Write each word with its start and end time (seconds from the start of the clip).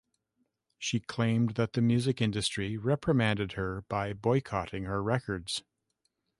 She 0.79 0.99
claimed 0.99 1.51
that 1.57 1.73
the 1.73 1.81
music 1.83 2.21
industry 2.21 2.75
reprimanded 2.75 3.51
her 3.51 3.83
by 3.87 4.13
boycotting 4.13 4.85
her 4.85 5.03
records. 5.03 5.61